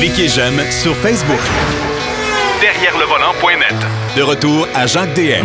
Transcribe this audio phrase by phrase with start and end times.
[0.00, 1.38] Cliquez j'aime sur Facebook.
[2.62, 3.76] Derrière le volant.net.
[4.16, 5.44] De retour à Jacques DM.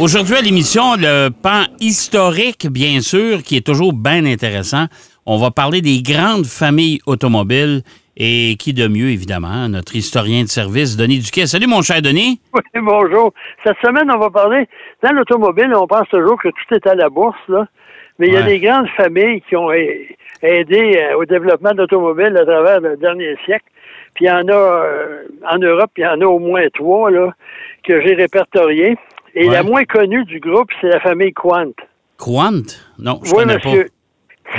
[0.00, 4.86] Aujourd'hui à l'émission, le pan historique, bien sûr, qui est toujours bien intéressant.
[5.26, 7.82] On va parler des grandes familles automobiles
[8.16, 11.46] et qui de mieux, évidemment, notre historien de service, Denis Duquet.
[11.46, 12.40] Salut, mon cher Denis.
[12.54, 13.32] Oui, bonjour.
[13.64, 14.66] Cette semaine, on va parler.
[15.02, 17.66] Dans l'automobile, on pense toujours que tout est à la bourse, là.
[18.18, 19.74] Mais il y a des grandes familles qui ont a-
[20.42, 23.64] aidé euh, au développement de l'automobile à travers le dernier siècle.
[24.14, 27.10] Puis il y en a euh, en Europe, il y en a au moins trois
[27.10, 27.32] là,
[27.84, 28.96] que j'ai répertoriées.
[29.34, 29.54] Et Ouais.
[29.54, 31.72] la moins connue du groupe, c'est la famille Quant.
[32.18, 32.62] Quant?
[32.98, 33.86] Non, je oui, connais monsieur.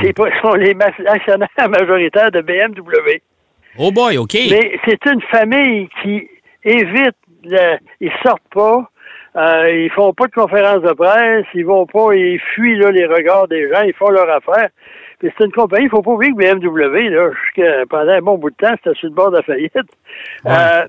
[0.02, 0.76] C'est pas, sont les
[1.08, 2.84] actionnaires majoritaires de BMW.
[2.86, 3.80] pas.
[3.80, 4.36] Oh boy, OK.
[4.50, 6.30] Mais c'est une famille qui
[6.64, 8.90] évite, le, ils sortent pas,
[9.36, 13.06] euh, ils font pas de conférences de presse, ils vont pas, ils fuient là, les
[13.06, 14.70] regards des gens, ils font leur affaire.
[15.20, 18.38] Puis c'est une compagnie, il faut pas oublier que BMW, là, jusqu'à- pendant un bon
[18.38, 19.76] bout de temps, c'était sur le bord de la faillite.
[19.76, 20.52] Ouais.
[20.52, 20.86] Euh,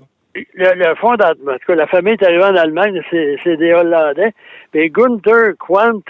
[0.53, 3.73] le, le fondateur, en tout cas, la famille est arrivée en Allemagne, c'est c'est des
[3.73, 4.31] Hollandais.
[4.73, 6.09] Mais Gunther Quandt,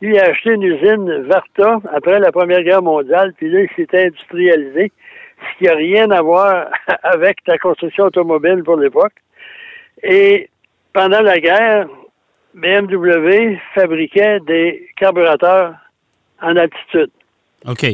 [0.00, 4.06] lui, a acheté une usine Varta après la Première Guerre mondiale, puis là, il s'est
[4.06, 4.92] industrialisé,
[5.40, 6.68] ce qui n'a rien à voir
[7.02, 9.14] avec la construction automobile pour l'époque.
[10.04, 10.48] Et
[10.92, 11.88] pendant la guerre,
[12.54, 15.74] BMW fabriquait des carburateurs
[16.40, 17.10] en altitude
[17.68, 17.86] OK.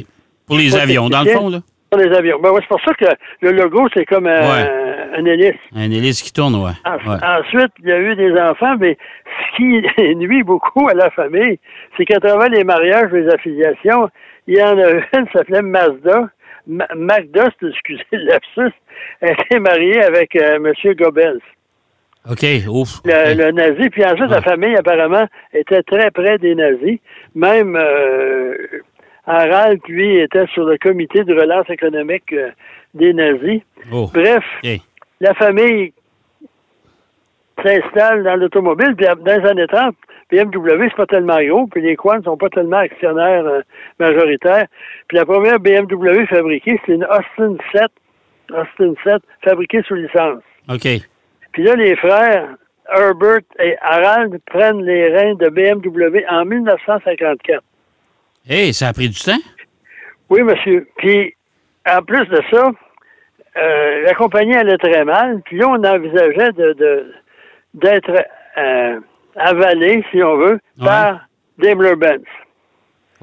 [0.47, 1.59] Pour les avions, dans le fond, là?
[1.91, 2.39] pour les avions.
[2.43, 3.05] Ben ouais, c'est pour ça que
[3.43, 4.71] le logo, c'est comme un, Ouais.
[5.19, 5.61] un hélice.
[5.77, 6.71] Un hélice qui tourne, ouais.
[6.87, 7.19] En- Ouais.
[7.23, 9.83] Ensuite, il y a eu des enfants, mais ce qui
[10.17, 11.59] nuit beaucoup à la famille,
[11.97, 14.09] c'est qu'à travers les mariages, les affiliations,
[14.47, 16.29] il y en a une qui s'appelait Mazda.
[16.67, 18.05] Ma- Magda, c'est- excusez
[19.21, 20.73] elle était mariée avec euh, M.
[20.95, 21.41] Goebbels,
[22.31, 23.01] OK, ouf.
[23.05, 23.91] le, le nazi.
[23.91, 24.37] Puis ensuite, Ouais.
[24.37, 27.01] la famille, apparemment, était très près des nazis.
[27.35, 28.55] Même euh,
[29.27, 32.51] Harald, lui, était sur le comité de relance économique euh,
[32.95, 33.63] des nazis.
[33.93, 34.11] Oh.
[34.13, 34.45] Bref,
[35.21, 35.93] la famille
[37.63, 39.95] s'installe dans l'automobile, puis dans les années 30,
[40.31, 43.61] BMW, c'est pas tellement gros, puis les Quants sont pas tellement actionnaires euh,
[43.99, 44.67] majoritaires.
[45.09, 47.83] Puis la première BMW fabriquée, c'est une Austin 7,
[48.51, 50.43] Austin 7, fabriquée sous licence.
[50.69, 50.89] OK.
[51.53, 52.49] Puis là, les frères
[52.91, 57.63] Herbert et Harald prennent les reins de BMW en 1954.
[58.49, 59.39] Hey, ça a pris du temps?
[60.29, 60.89] Oui, monsieur.
[60.97, 61.35] Puis,
[61.89, 62.71] en plus de ça,
[63.57, 65.41] euh, la compagnie allait très mal.
[65.45, 67.13] Puis là, on envisageait de,
[67.75, 68.11] d'être
[68.59, 69.01] euh,
[69.37, 70.87] avalé, si on veut, Ouais.
[70.87, 71.21] par
[71.59, 72.25] Daimler-Benz.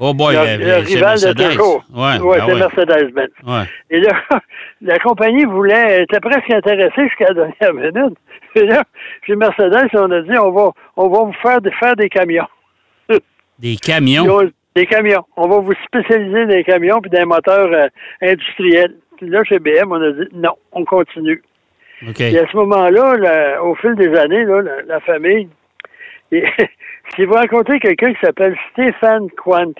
[0.02, 1.84] Oh boy, le, le c'est rival de toujours.
[1.92, 2.58] Ouais, Ouais, ben c'est ouais.
[2.60, 3.28] Mercedes-Benz.
[3.46, 3.64] Ouais.
[3.90, 4.12] Et là,
[4.80, 8.18] la compagnie voulait, était presque intéressée jusqu'à la dernière minute.
[8.54, 8.82] Et là,
[9.26, 12.46] chez Mercedes, on a dit, on va, on va vous faire, faire des camions.
[13.58, 14.24] Des camions?
[14.76, 15.24] Des camions.
[15.36, 17.88] On va vous spécialiser dans les camions puis dans les moteurs euh,
[18.22, 18.94] industriels.
[19.16, 21.42] Puis là, chez BM, on a dit non, on continue.
[22.08, 22.20] OK.
[22.20, 25.48] Et à ce moment-là, au fil des années, là, la, la famille,
[26.32, 26.44] et,
[27.14, 29.72] si vous rencontrez quelqu'un qui s'appelle Stéphane Quant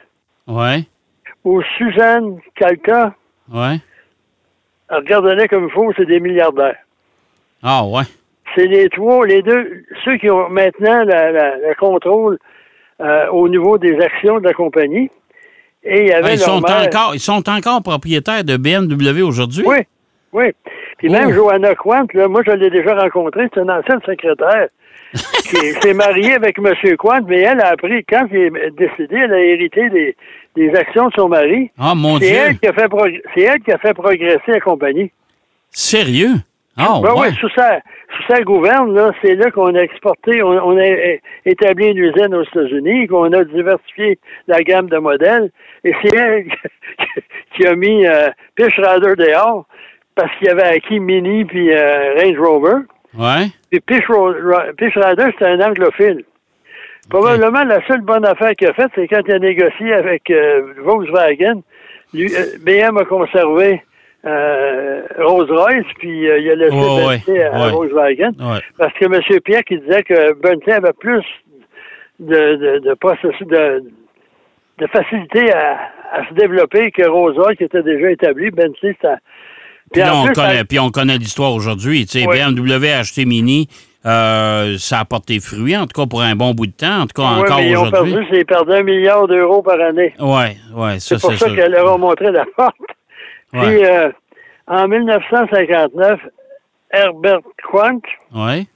[0.49, 0.81] Ouais.
[1.45, 3.15] ou Suzanne Calca,
[3.53, 3.77] Ouais.
[4.91, 6.77] regardez-les comme il faut, c'est des milliardaires.
[7.63, 8.03] Ah, ouais.
[8.55, 12.39] C'est les trois, les deux, ceux qui ont maintenant le contrôle
[13.01, 15.11] euh, au niveau des actions de la compagnie.
[15.83, 18.57] Et il y avait Ah, ils, leur sont mère- encore, ils sont encore propriétaires de
[18.57, 19.65] BMW aujourd'hui?
[19.67, 19.79] Oui,
[20.33, 20.51] oui.
[20.99, 21.13] Puis Oh.
[21.13, 24.69] même Johanna Quant, là, moi, je l'ai déjà rencontrée, c'est une ancienne secrétaire
[25.13, 26.75] qui s'est mariée avec M.
[26.99, 30.15] Quant, mais elle a appris, quand il est décédé, elle a hérité des,
[30.57, 31.71] des actions de son mari.
[31.79, 32.37] Ah, mon C'est Dieu.
[32.37, 32.89] elle, qui a fait
[33.35, 35.11] c'est elle qui a fait progresser la compagnie.
[35.71, 36.35] Sérieux?
[36.77, 37.29] Ah, Ben ouais.
[37.31, 37.81] oui, sous sa,
[38.13, 41.99] sous sa gouverne, là, c'est là qu'on a exporté, on, on a é- établi une
[41.99, 45.51] usine aux États-Unis, qu'on a diversifié la gamme de modèles,
[45.85, 46.47] et c'est elle
[47.57, 49.67] qui a mis euh, Fish Rider dehors,
[50.15, 52.79] parce qu'il avait acquis Mini puis euh, Range Rover.
[53.17, 53.47] Ouais.
[53.71, 56.25] Puis Fish Rider, c'était un anglophile.
[57.09, 60.75] Probablement la seule bonne affaire qu'il a faite, c'est quand il a négocié avec euh,
[60.79, 61.63] Volkswagen.
[62.15, 63.83] Lui, euh, BM a conservé
[64.27, 67.71] euh, Rolls-Royce, puis euh, il a laissé Bentley à, à ouais.
[67.73, 68.33] Volkswagen.
[68.39, 68.61] Ouais.
[68.79, 69.41] Parce que M.
[69.45, 71.25] Pierre qui disait que Bentley avait plus
[72.19, 73.83] de, de, de, processus- de,
[74.79, 75.79] de facilité à,
[76.13, 78.51] à se développer que Rolls-Royce qui était déjà établi.
[78.51, 79.15] Bentley, c'était...
[79.93, 82.07] Puis, là, on plus, connaît, ça- puis on connaît l'histoire aujourd'hui.
[82.07, 82.37] Tu sais, Oui.
[82.39, 83.67] BMW a acheté Mini.
[84.07, 87.07] euh, ça a porté fruit, en tout cas pour un bon bout de temps, en
[87.07, 88.13] tout cas Oui, encore mais ils ont aujourd'hui.
[88.15, 90.15] perdu, c'est perdaient un milliard d'euros par année.
[90.21, 91.55] Ouais, ouais, ça C'est pour ça, ça.
[91.55, 92.77] qu'elle leur a montré la porte.
[93.53, 93.61] Ouais.
[93.67, 94.11] Puis, euh,
[94.67, 96.21] en 1959,
[96.93, 98.05] Herbert Quank,
[98.35, 98.67] Ouais.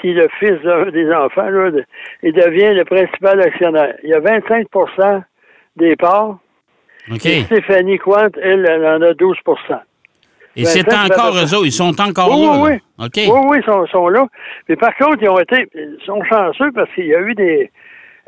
[0.00, 1.84] qui est le fils d'un des enfants, là, de-
[2.22, 3.94] il devient le principal actionnaire.
[4.02, 5.22] Il y a 25%
[5.76, 6.38] des parts.
[7.10, 7.26] OK.
[7.26, 9.80] Et Stéphanie Quant, elle, elle en a 12%
[10.56, 11.66] Et c'est encore eux autres.
[11.66, 12.58] Ils sont encore Oui, là.
[12.58, 13.08] oui.
[13.28, 14.26] Oui, oui, ils sont, sont là.
[14.68, 17.70] Mais par contre, ils ont été, ils sont chanceux parce qu'il y a eu des,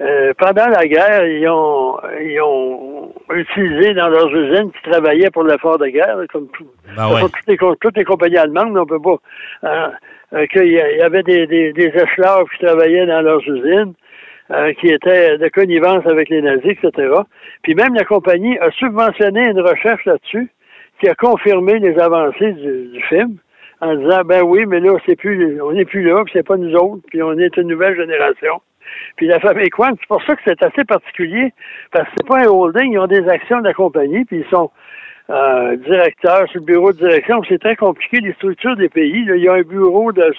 [0.00, 5.44] euh, pendant la guerre, ils ont, ils ont utilisé dans leurs usines qui travaillaient pour
[5.44, 6.66] l'effort de guerre, comme tout,
[6.96, 7.20] Ben ouais.
[7.20, 9.18] toutes, les, toutes les compagnies allemandes, on peut pas,
[9.62, 9.92] hein,
[10.32, 13.92] euh, qu'il y avait des, des, des esclaves qui travaillaient dans leurs usines,
[14.50, 17.14] euh, qui étaient de connivence avec les nazis, etc.
[17.62, 20.50] Puis même la compagnie a subventionné une recherche là-dessus
[21.00, 23.36] qui a confirmé les avancées du, du film
[23.80, 26.56] en disant ben oui, mais là, c'est plus on n'est plus là, puis c'est pas
[26.56, 28.60] nous autres, puis on est une nouvelle génération.
[29.16, 31.52] Puis la famille Quant, c'est pour ça que c'est assez particulier,
[31.92, 34.50] parce que c'est pas un holding, ils ont des actions de la compagnie, puis ils
[34.50, 34.70] sont
[35.30, 37.40] euh, directeurs sur le bureau de direction.
[37.48, 39.24] C'est très compliqué, les structures des pays.
[39.24, 39.36] là.
[39.36, 40.34] il y a un bureau de,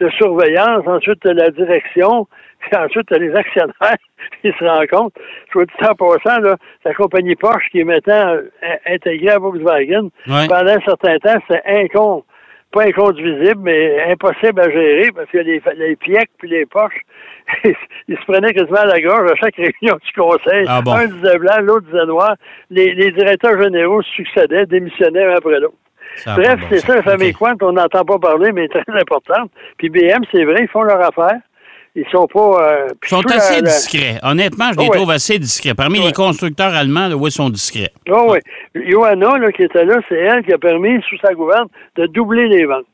[0.00, 2.26] de surveillance, ensuite la direction,
[2.60, 3.74] puis ensuite les actionnaires
[4.42, 5.20] qui se rencontrent.
[5.52, 8.42] Soit dit en passant, là, la compagnie Porsche qui est maintenant euh,
[8.86, 10.46] intégrée à Volkswagen, Ouais.
[10.48, 12.24] pendant un certain temps, c'est incon,
[12.72, 17.02] pas inconduisible, mais impossible à gérer parce que les, les Pièques puis les Porsches,
[17.64, 20.64] ils se prenaient quasiment à la gorge à chaque réunion du conseil.
[20.68, 20.92] Ah bon?
[20.92, 22.34] Un disait blanc, l'autre disait noir.
[22.70, 25.74] Les, les directeurs généraux se succédaient, démissionnaient un après l'autre.
[26.16, 27.38] Ça Bref, bon c'est ça, la famille OK.
[27.38, 29.50] Quant, on n'entend pas parler, mais très importante.
[29.76, 31.38] Puis BM, c'est vrai, ils font leur affaire.
[32.00, 32.70] Ils sont pas...
[32.72, 34.18] euh, Ils sont la- assez la- discrets.
[34.22, 34.96] Honnêtement, je les Oh, ouais.
[34.96, 35.74] trouve assez discrets.
[35.74, 36.06] Parmi Ouais.
[36.06, 37.90] les constructeurs allemands, là, oui, ils sont discrets.
[38.08, 38.38] Ah oui.
[38.74, 41.66] Johanna, là, qui était là, c'est elle qui a permis, sous sa gouverne,
[41.96, 42.84] de doubler les ventes.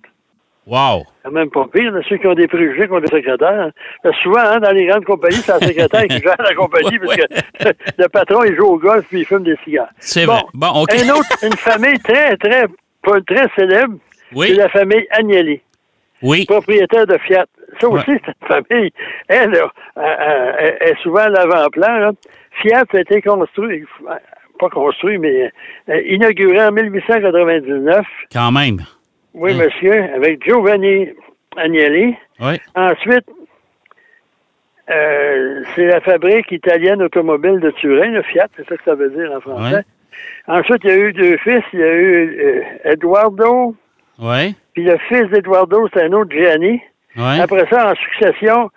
[0.67, 1.05] Wow!
[1.23, 3.71] C'est même pas pire, là, ceux qui ont des préjugés contre les secrétaires.
[4.05, 4.11] hein.
[4.23, 7.23] Souvent, hein, dans les grandes compagnies, c'est la secrétaire qui gère la compagnie, parce que
[7.99, 9.91] le patron, il joue au golf puis il fume des cigares.
[9.99, 10.43] C'est Bon, vrai.
[10.55, 10.95] Bon, OK.
[11.03, 12.65] Une autre, une famille très, très,
[13.03, 13.97] pas très célèbre,
[14.31, 15.61] c'est Oui, la famille Agnelli,
[16.23, 16.47] oui.
[16.47, 17.45] propriétaire de Fiat.
[17.81, 18.21] Ça aussi, Ouais.
[18.27, 18.93] une famille,
[19.29, 22.13] elle, là, elle, elle- est souvent à l'avant-plan.
[22.63, 23.85] Fiat a été construit,
[24.59, 25.51] pas construit, mais
[25.89, 28.07] euh, inauguré en 1899.
[28.33, 28.79] Quand même.
[29.35, 29.65] Oui, Hein?
[29.65, 31.09] monsieur, avec Giovanni
[31.57, 32.15] Agnelli.
[32.41, 32.61] Oui.
[32.77, 33.25] Ensuite,
[34.91, 39.11] euh, c'est la fabrique italienne automobile de Turin, le Fiat, c'est ça que ça veut
[39.11, 39.77] dire en français.
[39.77, 39.83] Ouais.
[40.47, 41.63] Ensuite, il y a eu deux fils.
[41.73, 42.41] Il y a eu
[42.85, 43.75] euh, Eduardo,
[44.21, 44.55] Oui.
[44.75, 46.81] puis le fils d'Eduardo, c'est un autre Gianni.
[47.17, 48.71] Après ça, en succession,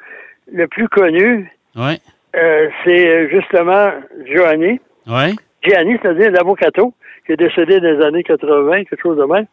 [0.51, 3.91] le plus connu, euh, c'est euh, justement
[4.25, 4.79] Giovanni.
[5.07, 5.35] Oui.
[5.63, 6.93] Gianni, c'est-à-dire l'avocato,
[7.25, 9.45] qui est décédé dans les années 80, quelque chose de même.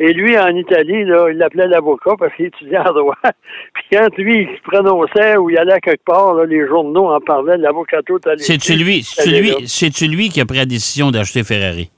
[0.00, 3.16] Et lui, en Italie, là, il l'appelait l'avocat parce qu'il étudiait en droit.
[3.74, 7.20] Puis quand lui, il se prononçait ou il allait quelque part, là, les journaux en
[7.20, 8.38] parlaient, l'avocato italien.
[8.38, 9.56] C'est-tu lui, c'est Elle est là.
[9.58, 11.90] lui, c'est-tu lui qui a pris la décision d'acheter Ferrari?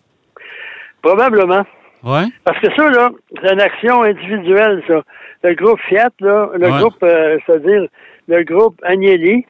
[1.02, 1.64] Probablement.
[2.02, 2.22] Oui.
[2.44, 3.10] Parce que ça, là,
[3.42, 5.02] c'est une action individuelle, ça.
[5.42, 6.78] Le groupe Fiat, là, le Ouais.
[6.80, 7.86] groupe, euh, c'est-à-dire
[8.28, 9.46] le groupe Agnelli,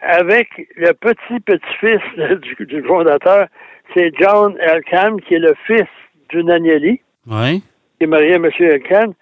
[0.00, 2.00] avec le petit-petit-fils
[2.58, 3.46] du, du fondateur,
[3.94, 5.86] c'est John Elkann, qui est le fils
[6.30, 7.00] d'une Agnelli.
[7.98, 8.50] Qui est marié à M.
[8.58, 9.14] Elkann.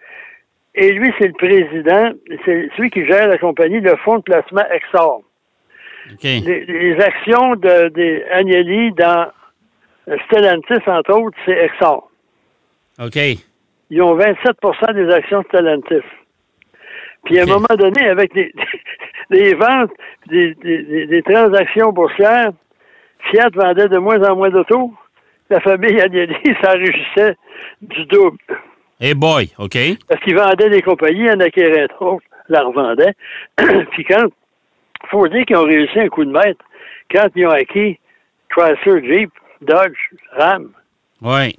[0.75, 2.13] Et lui, c'est le président,
[2.45, 5.23] c'est celui qui gère la compagnie, le fonds de placement Exor.
[6.45, 9.29] Les actions de, des Agnelli dans
[10.27, 12.11] Stellantis, entre autres, c'est Exor.
[13.01, 13.19] OK.
[13.91, 16.07] Ils ont 27% des actions de Stellantis.
[17.25, 18.35] Puis à un moment donné, avec
[19.55, 19.91] ventes,
[20.29, 22.51] des, des- des- des transactions boursières,
[23.31, 24.93] Fiat vendait de moins en moins d'autos.
[25.51, 27.37] La famille Agnelli s'enrichissait
[27.83, 28.39] du double.
[29.01, 29.77] Hey boy, OK.
[30.09, 33.15] Parce qu'ils vendaient des compagnies, en acquéraient d'autres, la revendaient.
[33.93, 34.27] Puis quand,
[35.11, 36.65] faut dire qu'ils ont réussi un coup de maître,
[37.11, 37.99] quand ils ont acquis
[38.51, 39.31] Chrysler, Jeep,
[39.63, 39.97] Dodge,
[40.33, 40.71] Ram,
[41.23, 41.57] Oui.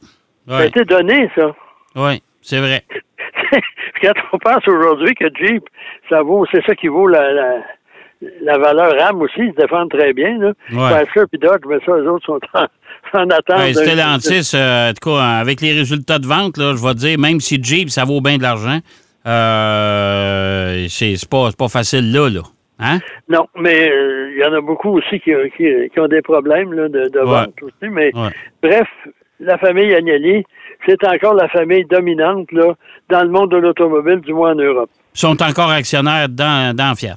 [0.47, 1.55] ça a été donné, ça.
[1.95, 2.21] Oui.
[2.41, 2.83] C'est vrai.
[4.01, 5.63] quand on pense aujourd'hui que Jeep,
[6.09, 7.55] ça vaut, c'est ça qui vaut la, la,
[8.41, 10.51] la valeur RAM aussi, ils se défendent très bien, là.
[10.71, 11.05] Ouais.
[11.07, 12.65] Chrysler Dodge, mais ça, eux autres sont en,
[13.19, 13.57] en attente.
[13.59, 16.99] Ouais, Stellantis, euh, en tout cas, avec les résultats de vente, là, je vais te
[16.99, 18.79] dire, même si Jeep, ça vaut bien de l'argent,
[19.25, 22.41] euh, c'est c'est pas, c'est pas facile là, là.
[22.79, 22.99] Hein?
[23.29, 26.73] Non, mais euh, il y en a beaucoup aussi qui, qui, qui ont des problèmes
[26.73, 27.25] là, de, de Ouais.
[27.25, 27.89] vente aussi.
[27.89, 28.29] Mais Ouais.
[28.61, 28.87] bref,
[29.39, 30.43] la famille Agnelli,
[30.85, 32.73] c'est encore la famille dominante là,
[33.09, 34.89] dans le monde de l'automobile, du moins en Europe.
[35.15, 37.15] Ils sont encore actionnaires dans, dans Fiat.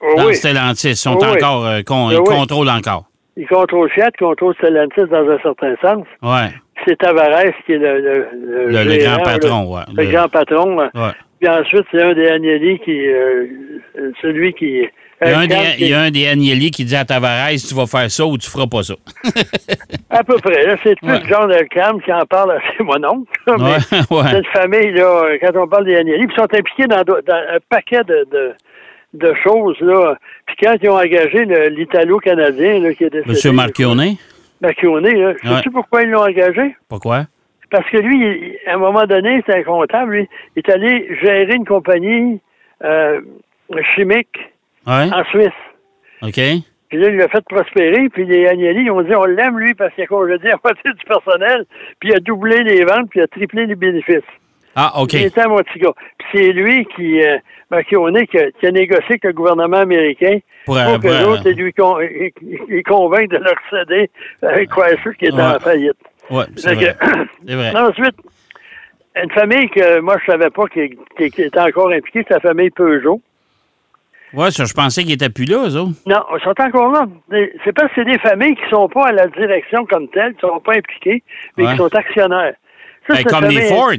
[0.00, 0.88] Oh Dans oui, Stellantis.
[0.90, 2.24] Ils sont Oh encore, euh, con- Oh ils oui.
[2.38, 3.04] contrôlent encore.
[3.36, 6.06] ils contrôlent Fiat, ils contrôlent Stellantis dans un certain sens.
[6.22, 6.50] Ouais.
[6.86, 9.82] C'est Tavares qui est le, le, Le, le gérant, grand patron, ouais.
[9.94, 10.78] Le, grand patron.
[10.78, 10.88] ouais.
[11.38, 13.46] Puis ensuite, c'est un des Agnelli qui, euh,
[14.22, 14.86] celui qui...
[15.22, 17.50] Il y, a un des, il y a un des Agnelli qui dit à Tavares,
[17.50, 18.94] tu vas faire ça ou tu feras pas ça.
[20.10, 20.76] À peu près.
[20.82, 21.22] C'est plus Ouais.
[21.28, 23.30] John Elkham qui en parle, c'est mon oncle.
[23.46, 23.56] Ouais,
[24.10, 24.38] ouais.
[24.38, 28.26] une famille, là, quand on parle des Agnelli, ils sont impliqués dans, un paquet de,
[28.32, 28.54] de,
[29.14, 30.16] de choses, là.
[30.46, 33.30] Puis quand ils ont engagé l'Italo-Canadien, qui est décédé...
[33.30, 34.16] Monsieur Marchione?
[34.60, 35.34] Machione, là.
[35.42, 36.76] Sais-tu pourquoi ils l'ont engagé?
[36.88, 37.26] Pourquoi?
[37.70, 41.54] Parce que lui, à un moment donné, c'est un comptable, lui, il est allé gérer
[41.54, 42.40] une compagnie
[42.82, 43.20] euh,
[43.94, 44.38] chimique
[44.90, 45.10] Ouais.
[45.12, 45.48] en Suisse.
[46.22, 46.40] OK.
[46.88, 49.74] Puis là, il l'a fait prospérer, puis les Agnelli, ils ont dit, on l'aime, lui,
[49.74, 51.64] parce qu'il a congédié la moitié du personnel,
[52.00, 54.18] puis il a doublé les ventes, puis il a triplé les bénéfices.
[54.74, 55.12] Ah, OK.
[55.14, 55.90] Il était à Motiga.
[56.18, 57.38] Puis c'est lui qui, euh,
[57.70, 61.22] Machione, qui a, qui a négocié avec le gouvernement américain Pour, pour euh, que euh,
[61.22, 64.10] l'autre lui con- il- il- il convainque de leur céder
[64.42, 65.42] avec Chrysler qui est Ouais.
[65.42, 65.92] en faillite.
[66.30, 66.96] ouais, c'est Fait vrai.
[66.98, 67.06] que-
[67.46, 67.76] C'est vrai.
[67.76, 68.16] Ensuite,
[69.22, 72.40] une famille que moi, je savais pas qui, qui- qui était encore impliquée, c'est la
[72.40, 73.20] famille Peugeot.
[74.50, 75.92] Ça, je pensais qu'ils étaient plus là, eux autres.
[76.06, 77.06] Non, ils sont encore là.
[77.64, 80.40] C'est parce que c'est des familles qui sont pas à la direction comme telle, qui
[80.40, 81.22] sont pas impliquées,
[81.56, 81.70] mais Ouais.
[81.72, 82.54] qui sont actionnaires.
[83.08, 83.90] Ça, Ben, comme les Ford.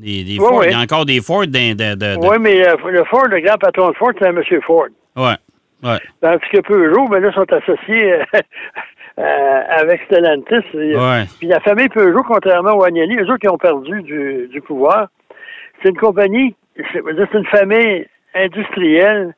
[0.00, 0.56] Les, les Ouais, Ford.
[0.58, 0.66] ouais.
[0.68, 3.40] Il y a encore des Ford de, de, de- Oui, mais euh, le Ford, le
[3.40, 4.86] grand patron de Ford, c'est un monsieur Ford.
[5.16, 5.34] Ouais.
[5.82, 5.98] Ouais.
[6.22, 8.24] Tandis que Peugeot, ben là, sont associés euh,
[9.18, 10.64] euh, avec Stellantis.
[10.74, 11.24] Ouais.
[11.38, 15.08] Puis la famille Peugeot, contrairement aux Agnelli, eux autres qui ont perdu du, du pouvoir,
[15.82, 16.54] c'est une compagnie,
[16.92, 17.00] c'est
[17.34, 19.34] une famille industrielle,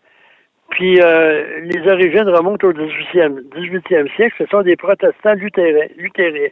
[0.77, 4.35] puis euh, les origines remontent au 18e, 18e siècle.
[4.37, 5.87] Ce sont des protestants luthériens.
[5.97, 6.51] luthériens.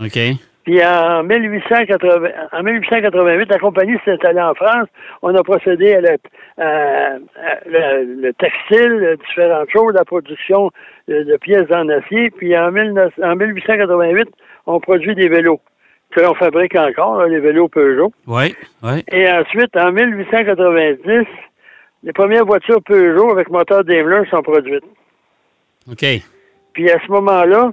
[0.00, 0.18] OK.
[0.64, 4.88] Puis en, 1880, en 1888, la compagnie s'est installée en France.
[5.22, 6.16] On a procédé à, la-
[6.58, 7.18] à- à
[7.66, 10.70] le, le textile, différentes choses, la production
[11.06, 12.30] de, de pièces en acier.
[12.30, 14.28] Puis en, 19 en 1888,
[14.66, 15.60] on produit des vélos
[16.10, 18.12] que l'on fabrique encore, là, les vélos Peugeot.
[18.26, 18.52] Ouais.
[18.82, 19.04] Ouais.
[19.12, 21.24] Et ensuite, en 1890,
[22.02, 24.84] les premières voitures Peugeot avec moteur Daimler sont produites.
[25.90, 26.04] OK.
[26.72, 27.72] Puis à ce moment-là,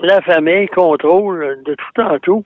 [0.00, 2.44] la famille contrôle de tout en tout.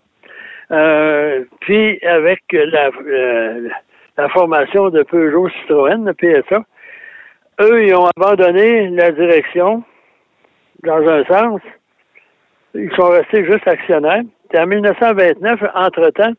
[0.70, 3.68] Euh, puis avec la, euh,
[4.16, 6.62] la formation de Peugeot Citroën, le PSA,
[7.60, 9.82] eux, ils ont abandonné la direction
[10.84, 11.60] dans un sens.
[12.74, 14.22] Ils sont restés juste actionnaires.
[14.48, 16.32] Puis en 1929, entre-temps,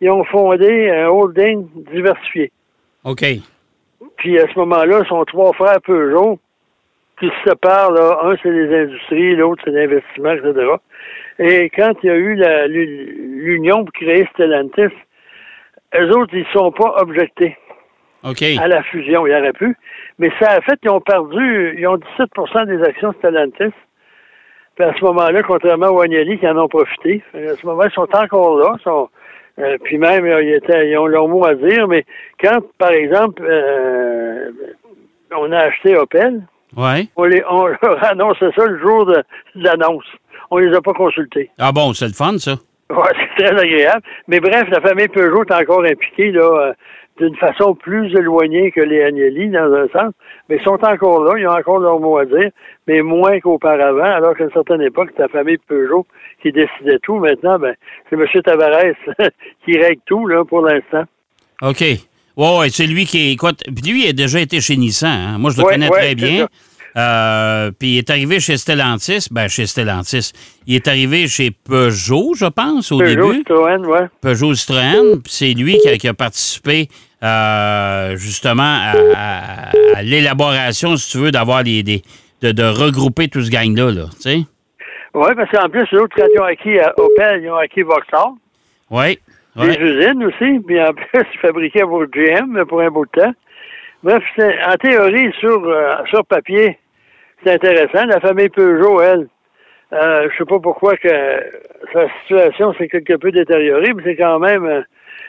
[0.00, 2.50] ils ont fondé un holding diversifié.
[3.04, 3.24] OK.
[4.22, 6.38] Puis à ce moment-là, ils sont trois frères Peugeot
[7.18, 7.90] qui se séparent.
[7.90, 8.18] Là.
[8.22, 10.54] Un, c'est les industries, l'autre, c'est l'investissement, etc.
[11.40, 14.94] Et quand il y a eu la- l'union pour créer Stellantis,
[15.96, 17.56] eux autres, ils ne sont pas objectés
[18.58, 19.26] à la fusion.
[19.26, 19.76] Il y aurait pu.
[20.20, 23.74] Mais ça a fait qu'ils ont perdu, ils ont 17% des actions Stellantis.
[24.76, 27.90] Puis à ce moment-là, contrairement aux Agnelli qui en ont profité, à ce moment, ils
[27.90, 28.76] sont encore là.
[28.84, 29.08] sont-
[29.58, 31.86] euh, puis même, euh, ils, étaient- ils ont leur mot à dire.
[31.88, 32.04] Mais
[32.42, 34.50] quand, par exemple, euh,
[35.36, 36.42] on a acheté Opel,
[36.76, 37.06] Ouais.
[37.16, 39.22] on, les, on leur annonçait ça le jour de,
[39.56, 40.06] de l'annonce.
[40.50, 41.50] On les a pas consultés.
[41.58, 42.52] Ah bon, c'est le fun, ça.
[42.90, 42.96] Ouais,
[43.36, 44.02] c'est très agréable.
[44.28, 46.72] Mais bref, la famille Peugeot est encore impliquée là,
[47.18, 50.12] d'une façon plus éloignée que les Agnelli, dans un sens.
[50.48, 52.50] Mais ils sont encore là, ils ont encore leur mot à dire,
[52.86, 56.06] mais moins qu'auparavant, alors qu'à une certaine époque, c'était la famille Peugeot
[56.42, 57.16] qui décidait tout.
[57.18, 57.74] Maintenant, ben,
[58.08, 58.26] c'est M.
[58.44, 58.94] Tavares
[59.64, 61.04] qui règle tout là, pour l'instant.
[61.62, 61.80] OK.
[62.34, 63.60] Ouais, ouais, c'est lui qui écoute.
[63.66, 65.10] Puis lui, il a déjà été chez Nissan.
[65.10, 65.38] hein.
[65.38, 66.46] Moi, je le Ouais, connais ouais, très bien.
[66.96, 69.28] Euh, puis il est arrivé chez Stellantis.
[69.30, 70.32] Ben, chez Stellantis.
[70.66, 73.38] Il est arrivé chez Peugeot, je pense, au Peugeot, début.
[73.38, 74.06] Citroën, ouais.
[74.20, 75.20] Peugeot Citroën.
[75.22, 76.88] Puis c'est lui qui a, qui a participé
[77.22, 82.02] euh, justement à, à- à l'élaboration, si tu veux, d'avoir les, des-
[82.42, 84.40] de, de regrouper tout ce gang-là, là, tu sais.
[85.14, 87.82] Oui, parce qu'en plus, les autres, quand ils ont acquis euh, Opel, ils ont acquis
[87.82, 88.32] Vauxhall.
[88.90, 89.18] Oui.
[89.56, 93.32] Des usines aussi, puis en plus, ils fabriquaient pour GM pour un bout de temps.
[94.02, 96.78] Bref, c'est- en théorie, sur, euh, sur papier,
[97.44, 98.04] c'est intéressant.
[98.06, 99.28] La famille Peugeot, elle,
[99.92, 101.08] euh, je sais pas pourquoi que
[101.92, 104.82] sa situation s'est quelque peu détériorée, mais c'est quand même euh,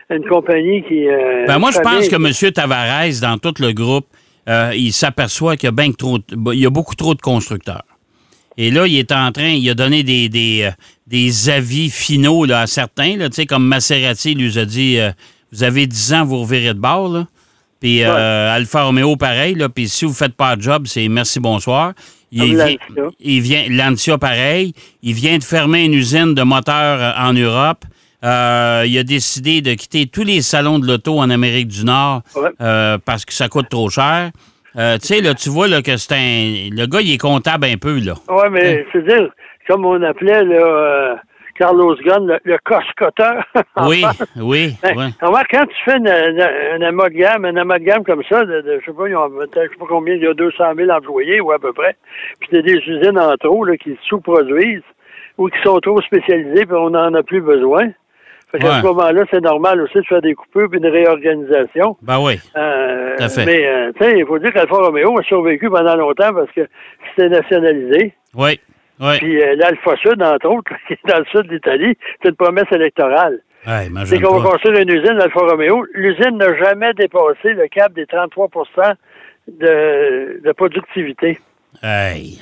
[0.10, 1.08] une compagnie qui...
[1.08, 2.51] euh, Ben moi, je pense que M.
[2.51, 4.08] Tavares, dans tout le groupe,
[4.48, 6.20] euh, il s'aperçoit qu'il y a, ben trop,
[6.53, 7.84] il y a beaucoup trop de constructeurs.
[8.58, 10.70] Et là, il est en train, il a donné des, des,
[11.08, 15.00] des avis finaux là, à certains, là, comme Maserati lui a dit
[15.51, 17.10] Vous avez 10 ans, vous revirez de bord.
[17.10, 17.25] Là.
[17.84, 19.56] Puis euh, Alfa Romeo, pareil.
[19.56, 21.92] Là, puis si vous ne faites pas de job, c'est merci, bonsoir.
[22.32, 23.10] Il vient, Lancia.
[23.20, 24.74] il vient, Lancia, pareil.
[25.02, 27.84] Il vient de fermer une usine de moteurs euh, en Europe.
[28.24, 32.22] Euh, il a décidé de quitter tous les salons de l'auto en Amérique du Nord
[32.38, 32.52] Ouais.
[32.62, 34.32] euh, parce que ça coûte trop cher.
[34.75, 36.70] Tu sais, là, tu vois là, que c'est un.
[36.74, 38.13] Le gars, il est comptable un peu, là.
[38.30, 39.30] Oui, mais c'est dire,
[39.68, 41.18] comme on appelait là,
[41.55, 43.43] Carlos Ghosn, le, le coscoteur.
[43.88, 44.03] Oui,
[44.38, 45.05] oui, Ben, oui.
[45.51, 48.95] quand tu fais une- une- un amalgame, un amalgame comme ça, de, de- je sais
[48.98, 51.51] pas, ils ont peut-être, je sais pas combien, il y a 200 000 employés ou
[51.51, 51.95] à peu près,
[52.39, 54.81] puis il y a des usines en trop là, qui sous-produisent
[55.38, 57.89] ou qui sont trop spécialisées, puis on n'en a plus besoin.
[58.51, 58.81] Fait qu'à Ouais.
[58.81, 61.98] ce moment-là, c'est normal aussi de faire des coupures puis une réorganisation.
[62.03, 62.39] Ben oui.
[62.55, 63.45] Euh, Tout à fait.
[63.45, 66.62] Mais, euh, tu sais, il faut dire qu'Alfa Romeo a survécu pendant longtemps parce que
[67.10, 68.13] c'était nationalisé.
[68.36, 68.60] Oui.
[69.00, 69.18] Ouais.
[69.18, 72.72] Puis euh, l'Alpha Sud, entre autres, qui est dans le sud d'Italie, c'est une promesse
[72.72, 73.40] électorale.
[73.66, 75.86] Ouais, C'est qu'on va construire une usine Alfa Romeo.
[75.94, 78.50] L'usine n'a jamais dépassé le cap des 33
[79.48, 81.40] de, de productivité.
[81.82, 82.42] Hey.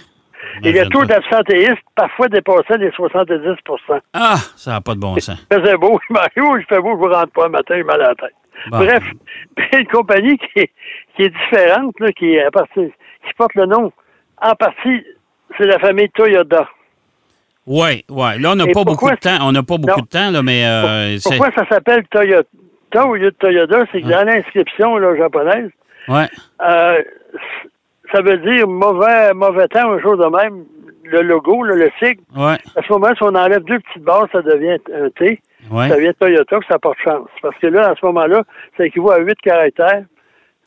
[0.63, 3.39] Et le taux d'absentéisme parfois dépassait les 70
[4.13, 5.47] Ah, ça n'a pas de bon sens.
[5.51, 8.09] Il faisait beau, Mario, il fait beau, je ne rentre pas le matin, mal à
[8.09, 8.35] la tête.
[8.69, 8.77] Bon.
[8.79, 9.03] Bref,
[9.73, 10.71] une compagnie qui est,
[11.15, 13.91] qui est différente, là, qui, est à partir, qui porte le nom,
[14.41, 15.03] en partie,
[15.57, 16.67] c'est la famille Toyota.
[17.67, 18.39] Oui, oui.
[18.39, 19.37] Là, on n'a pas beaucoup de temps.
[19.41, 20.03] On n'a pas beaucoup Non.
[20.03, 21.17] de temps, là, mais euh.
[21.23, 23.83] Pourquoi ça s'appelle Toyota au lieu de Toyota?
[23.91, 25.69] C'est que dans l'inscription là, japonaise,
[26.07, 26.27] Ouais.
[26.65, 27.01] euh,
[28.11, 30.65] ça veut dire mauvais, mauvais temps, un jour de même.
[31.03, 32.57] Le logo, là, le sigle, Ouais.
[32.75, 35.41] à ce moment, si on enlève deux petites barres, ça devient un T.
[35.69, 35.89] Ouais.
[35.89, 37.27] Ça devient Toyota, que ça porte chance.
[37.41, 38.43] Parce que là, à ce moment-là,
[38.77, 40.03] ça équivaut à huit caractères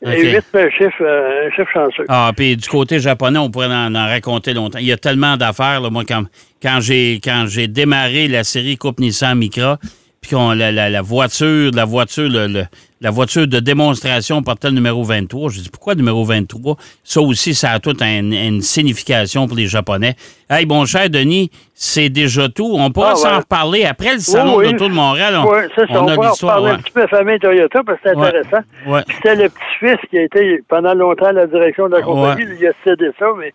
[0.05, 0.13] OK.
[0.13, 2.05] et huit un chiffre, euh, un chiffre chanceux.
[2.07, 4.79] Ah, puis du côté japonais, on pourrait en, en raconter longtemps.
[4.79, 5.81] Il y a tellement d'affaires.
[5.91, 6.25] Moi, quand,
[6.61, 9.79] quand j'ai quand j'ai démarré la série Coupe Nissan Micra,
[10.21, 12.65] puis la, la, la voiture, la voiture, le- le-
[13.05, 15.51] la voiture de démonstration portait le numéro 23.
[15.51, 16.75] Je dis pourquoi le numéro 23?
[17.03, 20.15] Ça aussi, ça a toute un- une signification pour les Japonais.
[20.49, 22.73] Hey, bon cher Denis, c'est déjà tout.
[22.75, 23.35] On pourra Ah, s'en ouais.
[23.37, 24.71] reparler après le salon Oui, oui.
[24.73, 25.35] d'auto de Montréal.
[25.37, 26.01] On, Oui, c'est ça.
[26.01, 26.63] on On, a l'histoire.
[26.63, 26.71] ouais.
[26.71, 28.27] un petit peu de la famille Toyota parce que c'est Ouais.
[28.27, 29.03] intéressant.
[29.17, 32.45] C'était le petit-fils qui a été pendant longtemps à la direction de la compagnie.
[32.59, 33.53] Il a cédé ça, mais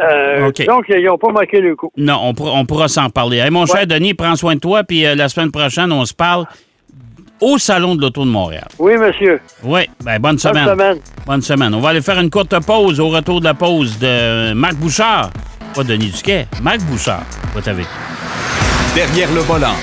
[0.00, 1.90] euh, donc ils n'ont pas manqué le coup.
[1.96, 3.38] Non, on, pourra- on pourra s'en reparler.
[3.38, 6.14] Hey, mon cher Denis, prends soin de toi, puis euh, la semaine prochaine, on se
[6.14, 6.44] parle
[7.40, 8.66] au Salon de l'Auto de Montréal.
[8.78, 9.40] Oui, monsieur.
[9.62, 10.68] Oui, ben, bonne Bonne semaine.
[10.68, 10.98] semaine.
[11.26, 11.74] Bonne semaine.
[11.74, 15.30] On va aller faire une courte pause au retour de la pause de Marc Bouchard.
[15.74, 17.22] Pas Denis Duquet, Marc Bouchard.
[17.54, 17.86] Va t'avoir.
[18.94, 19.74] Derrière le volant.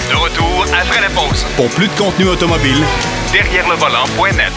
[0.00, 1.44] De retour après la pause.
[1.56, 2.82] Pour plus de contenu automobile,
[3.32, 4.52] Derrière le volant.net.